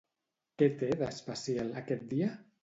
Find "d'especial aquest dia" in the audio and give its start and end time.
1.01-2.33